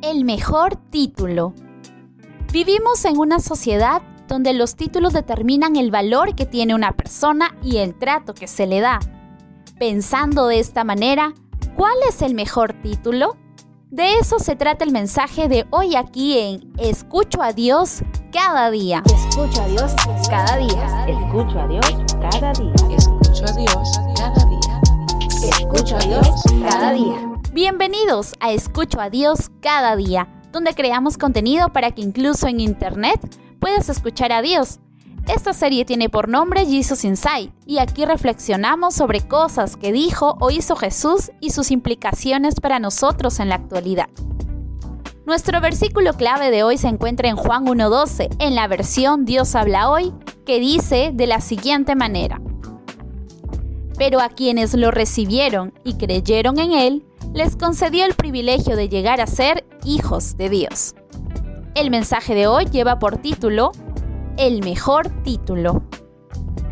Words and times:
El 0.00 0.24
mejor 0.24 0.76
título. 0.76 1.54
Vivimos 2.52 3.04
en 3.04 3.18
una 3.18 3.40
sociedad 3.40 4.00
donde 4.28 4.54
los 4.54 4.76
títulos 4.76 5.12
determinan 5.12 5.74
el 5.74 5.90
valor 5.90 6.36
que 6.36 6.46
tiene 6.46 6.74
una 6.74 6.92
persona 6.92 7.56
y 7.64 7.78
el 7.78 7.98
trato 7.98 8.32
que 8.32 8.46
se 8.46 8.68
le 8.68 8.80
da. 8.80 9.00
Pensando 9.78 10.46
de 10.46 10.60
esta 10.60 10.84
manera, 10.84 11.34
¿cuál 11.76 11.96
es 12.08 12.22
el 12.22 12.34
mejor 12.34 12.74
título? 12.74 13.36
De 13.90 14.14
eso 14.14 14.38
se 14.38 14.54
trata 14.54 14.84
el 14.84 14.92
mensaje 14.92 15.48
de 15.48 15.66
hoy 15.70 15.96
aquí 15.96 16.38
en 16.38 16.72
Escucho 16.78 17.42
a 17.42 17.52
Dios 17.52 18.02
cada 18.32 18.70
día. 18.70 19.02
Escucho 19.04 19.62
a 19.62 19.66
Dios 19.66 19.94
cada 20.30 20.56
día. 20.58 21.06
Escucho 21.08 21.58
a 21.58 21.66
Dios 21.66 21.86
cada 22.20 22.52
día. 22.52 22.72
Escucho 22.96 23.44
a 23.46 23.52
Dios 23.52 24.00
cada 24.16 24.44
día. 24.44 24.80
Escucho 25.42 25.96
a 25.96 26.00
Dios 26.00 26.42
cada 26.62 26.92
día. 26.92 27.37
Bienvenidos 27.52 28.34
a 28.40 28.52
Escucho 28.52 29.00
a 29.00 29.08
Dios 29.08 29.50
cada 29.62 29.96
día, 29.96 30.28
donde 30.52 30.74
creamos 30.74 31.16
contenido 31.16 31.72
para 31.72 31.92
que 31.92 32.02
incluso 32.02 32.46
en 32.46 32.60
Internet 32.60 33.18
puedas 33.58 33.88
escuchar 33.88 34.32
a 34.32 34.42
Dios. 34.42 34.80
Esta 35.26 35.54
serie 35.54 35.86
tiene 35.86 36.10
por 36.10 36.28
nombre 36.28 36.66
Jesus 36.66 37.04
Inside 37.04 37.50
y 37.64 37.78
aquí 37.78 38.04
reflexionamos 38.04 38.94
sobre 38.94 39.26
cosas 39.26 39.76
que 39.76 39.92
dijo 39.92 40.36
o 40.40 40.50
hizo 40.50 40.76
Jesús 40.76 41.30
y 41.40 41.50
sus 41.50 41.70
implicaciones 41.70 42.60
para 42.60 42.80
nosotros 42.80 43.40
en 43.40 43.48
la 43.48 43.54
actualidad. 43.54 44.08
Nuestro 45.24 45.62
versículo 45.62 46.12
clave 46.12 46.50
de 46.50 46.62
hoy 46.64 46.76
se 46.76 46.88
encuentra 46.88 47.30
en 47.30 47.36
Juan 47.36 47.64
1.12, 47.64 48.36
en 48.40 48.56
la 48.56 48.68
versión 48.68 49.24
Dios 49.24 49.54
habla 49.54 49.90
hoy, 49.90 50.12
que 50.44 50.60
dice 50.60 51.12
de 51.14 51.26
la 51.26 51.40
siguiente 51.40 51.94
manera. 51.96 52.42
Pero 53.96 54.20
a 54.20 54.28
quienes 54.28 54.74
lo 54.74 54.90
recibieron 54.90 55.72
y 55.82 55.94
creyeron 55.94 56.58
en 56.58 56.72
Él, 56.72 57.07
les 57.34 57.56
concedió 57.56 58.04
el 58.04 58.14
privilegio 58.14 58.76
de 58.76 58.88
llegar 58.88 59.20
a 59.20 59.26
ser 59.26 59.64
hijos 59.84 60.36
de 60.36 60.48
Dios. 60.48 60.94
El 61.74 61.90
mensaje 61.90 62.34
de 62.34 62.46
hoy 62.46 62.64
lleva 62.66 62.98
por 62.98 63.18
título 63.18 63.72
El 64.36 64.62
mejor 64.64 65.08
título. 65.22 65.82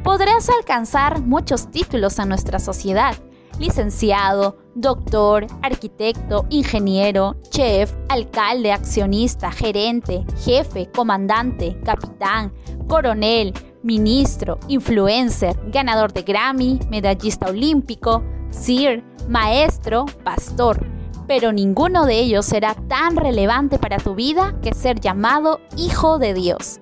Podrás 0.02 0.48
alcanzar 0.48 1.20
muchos 1.20 1.70
títulos 1.70 2.18
en 2.18 2.28
nuestra 2.28 2.58
sociedad. 2.58 3.14
Licenciado, 3.58 4.58
doctor, 4.74 5.46
arquitecto, 5.62 6.46
ingeniero, 6.50 7.36
chef, 7.50 7.92
alcalde, 8.08 8.72
accionista, 8.72 9.50
gerente, 9.50 10.24
jefe, 10.44 10.90
comandante, 10.94 11.78
capitán, 11.84 12.52
coronel, 12.86 13.54
ministro, 13.82 14.58
influencer, 14.68 15.56
ganador 15.70 16.12
de 16.12 16.22
Grammy, 16.22 16.80
medallista 16.90 17.48
olímpico, 17.48 18.22
Sir, 18.50 19.02
maestro, 19.28 20.06
pastor, 20.24 20.86
pero 21.26 21.52
ninguno 21.52 22.06
de 22.06 22.20
ellos 22.20 22.46
será 22.46 22.74
tan 22.74 23.16
relevante 23.16 23.78
para 23.78 23.98
tu 23.98 24.14
vida 24.14 24.54
que 24.62 24.74
ser 24.74 25.00
llamado 25.00 25.60
Hijo 25.76 26.18
de 26.18 26.34
Dios. 26.34 26.80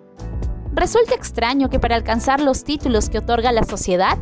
Resulta 0.72 1.14
extraño 1.14 1.70
que 1.70 1.78
para 1.78 1.96
alcanzar 1.96 2.40
los 2.40 2.64
títulos 2.64 3.08
que 3.08 3.18
otorga 3.18 3.52
la 3.52 3.62
sociedad, 3.62 4.18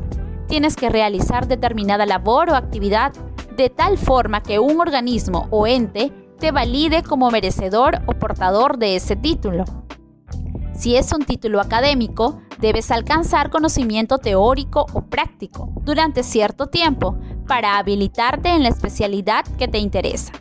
tienes 0.49 0.77
que 0.77 0.91
realizar 0.91 1.49
determinada 1.49 2.07
labor 2.07 2.51
o 2.51 2.55
actividad 2.55 3.13
de 3.57 3.71
tal 3.71 3.99
forma 3.99 4.43
que 4.43 4.59
un 4.59 4.81
organismo 4.81 5.47
o 5.51 5.67
ente 5.67 6.13
te 6.39 6.53
valide 6.53 7.03
como 7.03 7.31
merecedor 7.31 8.03
o 8.07 8.13
portador 8.15 8.79
de 8.79 8.97
ese 8.97 9.17
título. 9.17 9.65
Si 10.75 10.97
es 10.97 11.13
un 11.13 11.25
título 11.25 11.61
académico, 11.61 12.41
debes 12.59 12.91
alcanzar 12.91 13.51
conocimiento 13.51 14.19
teórico 14.19 14.87
o 14.93 15.03
práctico 15.03 15.71
durante 15.85 16.23
cierto 16.23 16.67
tiempo 16.67 17.17
para 17.47 17.79
habilitarte 17.79 18.51
en 18.51 18.63
la 18.63 18.69
especialidad 18.69 19.45
que 19.59 19.69
te 19.69 19.79
interesa. 19.79 20.33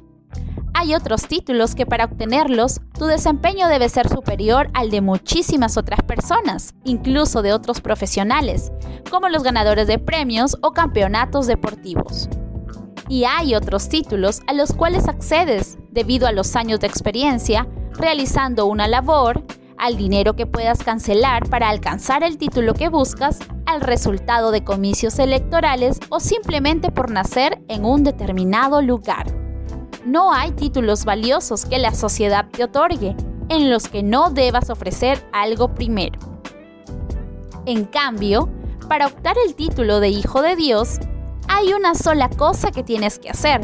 Hay 0.73 0.95
otros 0.95 1.27
títulos 1.27 1.75
que 1.75 1.85
para 1.85 2.05
obtenerlos 2.05 2.81
tu 2.97 3.05
desempeño 3.05 3.67
debe 3.67 3.89
ser 3.89 4.07
superior 4.07 4.69
al 4.73 4.89
de 4.89 5.01
muchísimas 5.01 5.77
otras 5.77 6.01
personas, 6.01 6.73
incluso 6.85 7.41
de 7.41 7.53
otros 7.53 7.81
profesionales, 7.81 8.71
como 9.09 9.29
los 9.29 9.43
ganadores 9.43 9.87
de 9.87 9.99
premios 9.99 10.57
o 10.61 10.71
campeonatos 10.71 11.45
deportivos. 11.45 12.29
Y 13.09 13.25
hay 13.25 13.55
otros 13.55 13.89
títulos 13.89 14.41
a 14.47 14.53
los 14.53 14.71
cuales 14.73 15.07
accedes 15.07 15.77
debido 15.91 16.27
a 16.27 16.31
los 16.31 16.55
años 16.55 16.79
de 16.79 16.87
experiencia 16.87 17.67
realizando 17.93 18.65
una 18.65 18.87
labor, 18.87 19.43
al 19.77 19.97
dinero 19.97 20.35
que 20.35 20.45
puedas 20.45 20.83
cancelar 20.83 21.49
para 21.49 21.69
alcanzar 21.69 22.23
el 22.23 22.37
título 22.37 22.73
que 22.73 22.87
buscas, 22.87 23.39
al 23.71 23.81
resultado 23.81 24.51
de 24.51 24.63
comicios 24.63 25.17
electorales 25.17 25.99
o 26.09 26.19
simplemente 26.19 26.91
por 26.91 27.09
nacer 27.09 27.61
en 27.69 27.85
un 27.85 28.03
determinado 28.03 28.81
lugar. 28.81 29.27
No 30.05 30.33
hay 30.33 30.51
títulos 30.51 31.05
valiosos 31.05 31.65
que 31.65 31.79
la 31.79 31.93
sociedad 31.93 32.47
te 32.51 32.63
otorgue 32.63 33.15
en 33.49 33.69
los 33.69 33.87
que 33.87 34.03
no 34.03 34.29
debas 34.29 34.69
ofrecer 34.69 35.25
algo 35.31 35.73
primero. 35.73 36.19
En 37.65 37.85
cambio, 37.85 38.49
para 38.89 39.07
optar 39.07 39.35
el 39.45 39.55
título 39.55 39.99
de 39.99 40.09
Hijo 40.09 40.41
de 40.41 40.55
Dios, 40.55 40.99
hay 41.47 41.73
una 41.73 41.95
sola 41.95 42.29
cosa 42.29 42.71
que 42.71 42.83
tienes 42.83 43.19
que 43.19 43.29
hacer, 43.29 43.61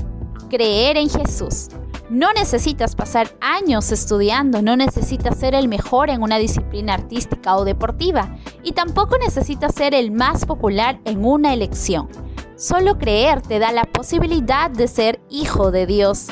creer 0.49 0.97
en 0.97 1.09
Jesús. 1.09 1.69
No 2.09 2.31
necesitas 2.31 2.95
pasar 2.95 3.35
años 3.41 3.91
estudiando, 3.91 4.61
no 4.61 4.77
necesitas 4.77 5.37
ser 5.37 5.53
el 5.53 5.67
mejor 5.67 6.09
en 6.09 6.21
una 6.21 6.37
disciplina 6.37 6.93
artística 6.93 7.57
o 7.57 7.65
deportiva 7.65 8.37
y 8.67 8.73
tampoco 8.73 9.17
necesitas 9.17 9.73
ser 9.73 9.93
el 9.93 10.11
más 10.11 10.45
popular 10.45 10.99
en 11.05 11.23
una 11.23 11.53
elección. 11.53 12.09
Solo 12.57 12.97
creer 12.97 13.41
te 13.41 13.59
da 13.59 13.71
la 13.71 13.85
posibilidad 13.85 14.69
de 14.69 14.89
ser 14.89 15.21
hijo 15.29 15.71
de 15.71 15.85
Dios. 15.85 16.27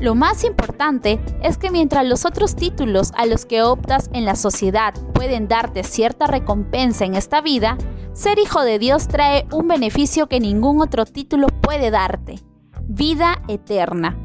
Lo 0.00 0.16
más 0.16 0.42
importante 0.42 1.20
es 1.44 1.58
que 1.58 1.70
mientras 1.70 2.04
los 2.04 2.24
otros 2.24 2.56
títulos 2.56 3.12
a 3.16 3.24
los 3.24 3.46
que 3.46 3.62
optas 3.62 4.10
en 4.12 4.24
la 4.24 4.34
sociedad 4.34 4.94
pueden 5.14 5.46
darte 5.46 5.84
cierta 5.84 6.26
recompensa 6.26 7.04
en 7.04 7.14
esta 7.14 7.40
vida, 7.40 7.78
ser 8.14 8.40
hijo 8.40 8.62
de 8.62 8.80
Dios 8.80 9.06
trae 9.06 9.46
un 9.52 9.68
beneficio 9.68 10.26
que 10.26 10.40
ningún 10.40 10.80
otro 10.80 11.04
título 11.04 11.46
puede 11.62 11.92
darte, 11.92 12.40
vida 12.88 13.42
eterna. 13.46 14.18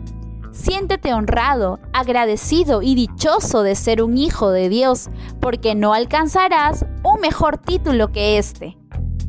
Siéntete 0.56 1.14
honrado, 1.14 1.80
agradecido 1.92 2.82
y 2.82 2.96
dichoso 2.96 3.62
de 3.62 3.76
ser 3.76 4.02
un 4.02 4.18
hijo 4.18 4.52
de 4.52 4.70
Dios, 4.70 5.10
porque 5.42 5.76
no 5.76 5.94
alcanzarás 5.94 6.86
un 7.04 7.20
mejor 7.20 7.58
título 7.58 8.14
que 8.14 8.38
este. 8.38 8.78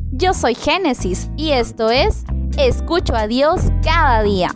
Yo 0.09 0.33
soy 0.33 0.55
Génesis 0.55 1.29
y 1.35 1.51
esto 1.51 1.89
es 1.89 2.23
Escucho 2.57 3.13
a 3.13 3.27
Dios 3.27 3.61
cada 3.83 4.23
día. 4.23 4.55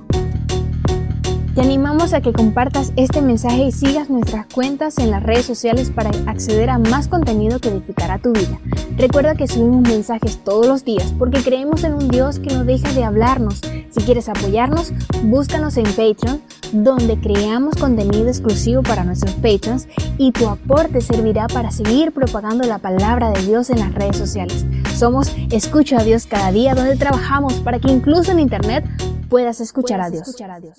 Te 1.53 1.59
animamos 1.59 2.13
a 2.13 2.21
que 2.21 2.31
compartas 2.31 2.93
este 2.95 3.21
mensaje 3.21 3.65
y 3.65 3.71
sigas 3.73 4.09
nuestras 4.09 4.45
cuentas 4.45 4.97
en 4.99 5.11
las 5.11 5.21
redes 5.21 5.45
sociales 5.45 5.91
para 5.91 6.09
acceder 6.25 6.69
a 6.69 6.77
más 6.77 7.09
contenido 7.09 7.59
que 7.59 7.67
edificará 7.67 8.19
tu 8.19 8.31
vida. 8.31 8.57
Recuerda 8.95 9.35
que 9.35 9.49
subimos 9.49 9.81
mensajes 9.81 10.41
todos 10.45 10.65
los 10.65 10.85
días 10.85 11.13
porque 11.19 11.43
creemos 11.43 11.83
en 11.83 11.95
un 11.95 12.07
Dios 12.07 12.39
que 12.39 12.53
no 12.53 12.63
deja 12.63 12.93
de 12.93 13.03
hablarnos. 13.03 13.59
Si 13.89 14.01
quieres 14.05 14.29
apoyarnos, 14.29 14.93
búscanos 15.23 15.75
en 15.75 15.83
Patreon, 15.83 16.41
donde 16.71 17.19
creamos 17.19 17.75
contenido 17.75 18.29
exclusivo 18.29 18.81
para 18.81 19.03
nuestros 19.03 19.33
patrons 19.33 19.89
y 20.17 20.31
tu 20.31 20.47
aporte 20.47 21.01
servirá 21.01 21.47
para 21.47 21.71
seguir 21.71 22.13
propagando 22.13 22.63
la 22.63 22.77
palabra 22.77 23.29
de 23.31 23.41
Dios 23.41 23.69
en 23.69 23.79
las 23.79 23.93
redes 23.93 24.15
sociales. 24.15 24.65
Somos 24.95 25.35
Escucho 25.51 25.97
a 25.97 26.03
Dios 26.05 26.27
cada 26.27 26.53
día, 26.53 26.75
donde 26.75 26.95
trabajamos 26.95 27.55
para 27.55 27.79
que 27.79 27.91
incluso 27.91 28.31
en 28.31 28.39
Internet 28.39 28.85
puedas 29.31 29.59
escuchar, 29.61 30.01
a, 30.01 30.09
Dios. 30.09 30.35